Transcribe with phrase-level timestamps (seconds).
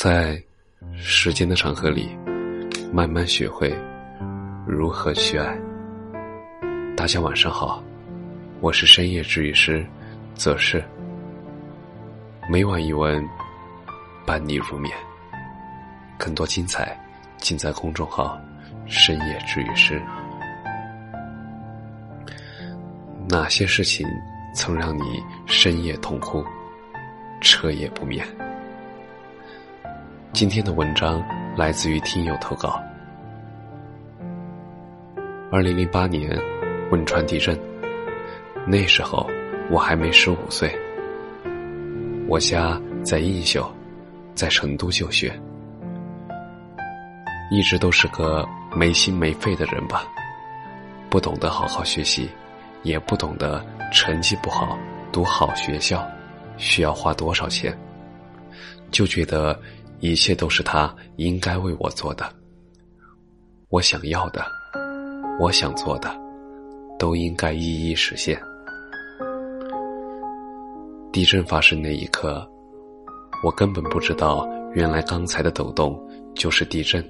[0.00, 0.40] 在
[0.94, 2.16] 时间的长河里，
[2.92, 3.68] 慢慢学会
[4.64, 5.58] 如何去爱。
[6.96, 7.82] 大家晚上好，
[8.60, 9.84] 我是深夜治愈师
[10.36, 10.80] 则是
[12.48, 13.28] 每晚一文
[14.24, 14.96] 伴你入眠，
[16.16, 16.96] 更多精彩
[17.38, 18.40] 尽在公众号
[18.86, 20.00] “深夜治愈师”。
[23.28, 24.06] 哪些事情
[24.54, 26.44] 曾让你深夜痛哭、
[27.40, 28.24] 彻夜不眠？
[30.38, 31.20] 今天的文章
[31.56, 32.80] 来自于听友投稿。
[35.50, 36.30] 二零零八年
[36.92, 37.58] 汶川地震，
[38.64, 39.28] 那时候
[39.68, 40.72] 我还没十五岁，
[42.28, 43.68] 我家在映秀，
[44.32, 45.36] 在成都就学，
[47.50, 48.46] 一直都是个
[48.76, 50.04] 没心没肺的人吧，
[51.10, 52.30] 不懂得好好学习，
[52.84, 53.60] 也不懂得
[53.92, 54.78] 成绩不好
[55.10, 56.08] 读好学校
[56.58, 57.76] 需要花多少钱，
[58.92, 59.60] 就觉得。
[60.00, 62.24] 一切都是他应该为我做的，
[63.68, 64.44] 我想要的，
[65.40, 66.08] 我想做的，
[66.98, 68.40] 都应该一一实现。
[71.12, 72.48] 地震发生那一刻，
[73.42, 76.00] 我根本不知道，原来刚才的抖动
[76.34, 77.04] 就是地震，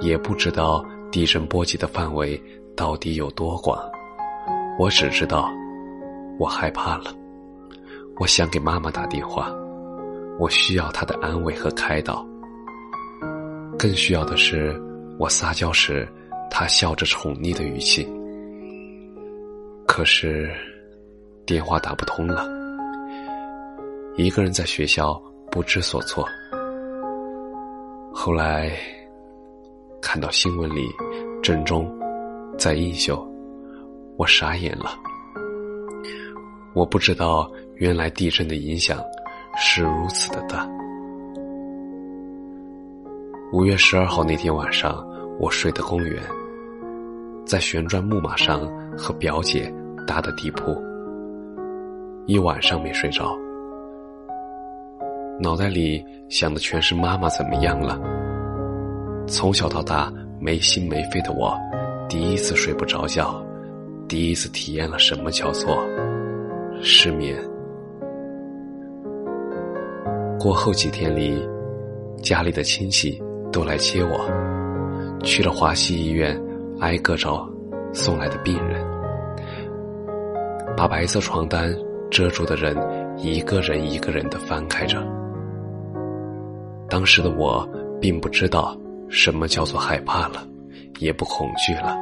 [0.00, 2.40] 也不知道地震波及的范围
[2.76, 3.82] 到底有多广。
[4.78, 5.50] 我只知道，
[6.38, 7.12] 我害怕了，
[8.18, 9.52] 我想给妈妈打电话。
[10.38, 12.26] 我需要他的安慰和开导，
[13.78, 14.74] 更需要的是
[15.18, 16.08] 我撒娇时
[16.50, 18.06] 他笑着宠溺的语气。
[19.86, 20.50] 可是
[21.46, 22.48] 电话打不通了，
[24.16, 26.26] 一个人在学校不知所措。
[28.12, 28.72] 后来
[30.00, 30.88] 看到新闻里
[31.42, 31.90] 震中
[32.58, 33.24] 在映秀，
[34.16, 34.98] 我傻眼了。
[36.74, 38.98] 我不知道原来地震的影响。
[39.56, 40.68] 是如此的大。
[43.52, 45.06] 五月十二号那天晚上，
[45.38, 46.22] 我睡的公园，
[47.44, 48.60] 在旋转木马上
[48.96, 49.72] 和表姐
[50.06, 50.74] 搭的地铺，
[52.26, 53.36] 一晚上没睡着，
[55.38, 58.00] 脑袋里想的全是妈妈怎么样了。
[59.26, 60.10] 从小到大
[60.40, 61.54] 没心没肺的我，
[62.08, 63.44] 第一次睡不着觉，
[64.08, 65.76] 第一次体验了什么叫做
[66.80, 67.36] 失眠。
[70.42, 71.40] 过后几天里，
[72.20, 73.22] 家里的亲戚
[73.52, 74.28] 都来接我，
[75.22, 76.36] 去了华西医院，
[76.80, 77.48] 挨个找
[77.92, 78.84] 送来的病人，
[80.76, 81.72] 把白色床单
[82.10, 82.76] 遮住的人，
[83.16, 84.98] 一个人一个人的翻开着。
[86.88, 87.64] 当时的我
[88.00, 88.76] 并不知道
[89.08, 90.44] 什么叫做害怕了，
[90.98, 91.96] 也不恐惧了，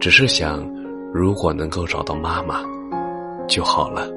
[0.00, 0.68] 只是想，
[1.14, 2.64] 如果能够找到妈妈
[3.46, 4.10] 就好了，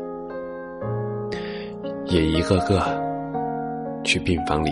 [2.05, 3.10] 也一个个。
[4.03, 4.71] 去病房里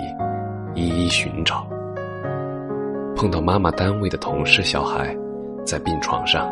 [0.73, 1.67] 一一寻找，
[3.15, 5.15] 碰到妈妈单位的同事小孩
[5.65, 6.49] 在病床上，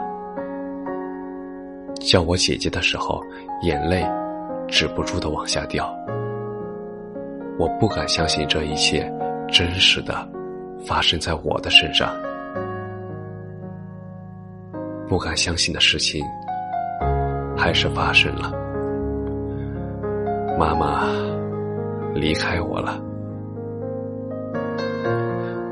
[1.99, 3.21] 叫我姐姐的时候，
[3.63, 4.05] 眼泪
[4.67, 5.93] 止不住的往下掉。
[7.57, 9.11] 我不敢相信这一切
[9.47, 10.27] 真实的
[10.85, 12.09] 发生在我的身上，
[15.07, 16.23] 不敢相信的事情
[17.57, 18.51] 还是发生了，
[20.59, 21.36] 妈妈。
[22.17, 22.99] 离开我了，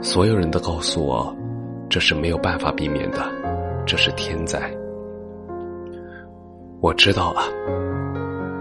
[0.02, 1.36] 所有人都告诉我，
[1.90, 3.26] 这是没有办法避免的，
[3.86, 4.72] 这是天灾。
[6.82, 7.44] 我知道啊，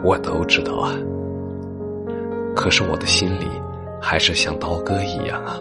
[0.03, 0.95] 我都知道啊，
[2.57, 3.47] 可是我的心里
[4.01, 5.61] 还是像刀割一样啊。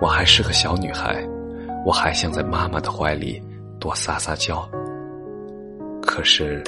[0.00, 1.26] 我还是个小女孩，
[1.86, 3.42] 我还想在妈妈的怀里
[3.80, 4.68] 多撒撒娇，
[6.02, 6.62] 可是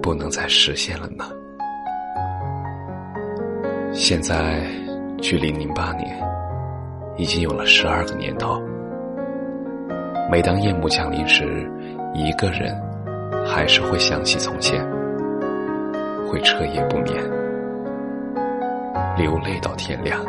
[0.00, 1.24] 不能再实现了呢。
[3.92, 4.62] 现在，
[5.20, 6.16] 距离零八年
[7.16, 8.62] 已经有了十二个年头。
[10.30, 11.68] 每当夜幕降临时，
[12.14, 12.80] 一个人
[13.44, 14.80] 还是会想起从前，
[16.28, 17.20] 会彻夜不眠，
[19.16, 20.20] 流泪到天亮。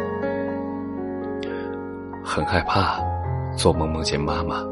[2.23, 2.99] 很害怕
[3.55, 4.63] 做梦梦见妈妈，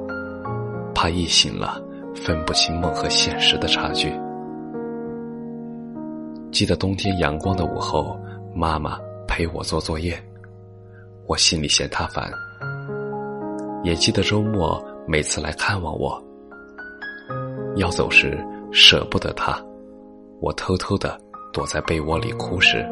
[0.96, 1.80] 怕一醒了
[2.16, 4.12] 分不清梦和现实的差距。
[6.52, 8.20] 记得冬天阳光的午后。
[8.60, 10.22] 妈妈陪我做作业，
[11.28, 12.30] 我心里嫌她烦。
[13.86, 16.22] 也记得周末每次来看望我，
[17.78, 18.38] 要走时
[18.70, 19.58] 舍不得她，
[20.42, 21.18] 我偷偷的
[21.54, 22.86] 躲在被窝里哭时，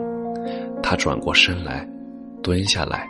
[0.82, 1.86] 她转过身来，
[2.42, 3.06] 蹲下来，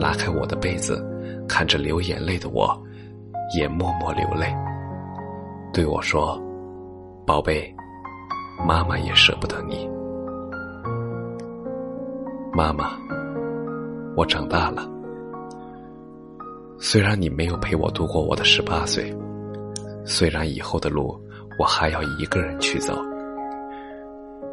[0.00, 1.06] 拉开我的被子，
[1.46, 2.74] 看着流眼泪的我，
[3.54, 4.46] 也默默流泪，
[5.74, 6.40] 对我说
[7.26, 7.70] ：“宝贝，
[8.66, 9.86] 妈妈也舍不得你。”
[12.54, 12.98] 妈妈，
[14.14, 14.86] 我长大了。
[16.78, 19.10] 虽然你没有陪我度过我的十八岁，
[20.04, 21.18] 虽然以后的路
[21.58, 22.94] 我还要一个人去走，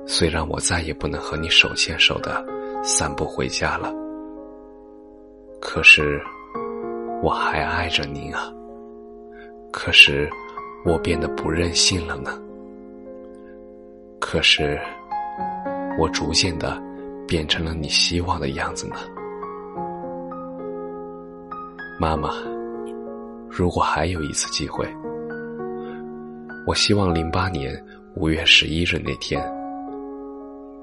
[0.05, 2.41] 虽然我再也不能和你手牵手的
[2.81, 3.93] 散步回家了，
[5.59, 6.21] 可是
[7.21, 8.49] 我还爱着您啊。
[9.73, 10.29] 可是
[10.85, 12.31] 我变得不任性了呢。
[14.21, 14.79] 可是
[15.97, 16.81] 我逐渐的。
[17.29, 18.95] 变成了你希望的样子呢，
[21.99, 22.31] 妈妈。
[23.47, 24.83] 如果还有一次机会，
[26.65, 27.71] 我希望零八年
[28.15, 29.39] 五月十一日那天，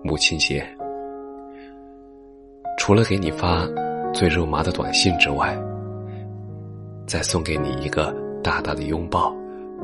[0.04, 0.64] 母亲节，
[2.78, 3.66] 除了给你发
[4.14, 5.58] 最肉麻的短信之外，
[7.08, 9.34] 再送给你一个大大的拥抱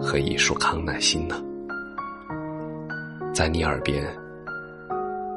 [0.01, 1.43] 和一束康乃馨呢，
[3.35, 4.22] 在你耳边。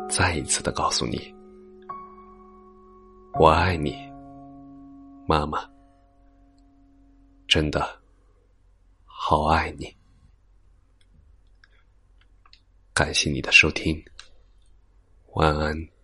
[0.10, 1.34] 再一次的告诉你，
[3.40, 3.96] 我爱你，
[5.28, 5.69] 妈妈，
[7.48, 8.02] 真的
[9.04, 9.94] 好爱你。
[12.94, 14.02] 感谢你的收听，
[15.34, 15.94] 晚安。